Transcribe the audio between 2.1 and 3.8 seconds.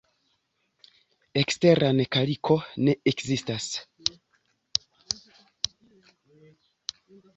kaliko ne ekzistas.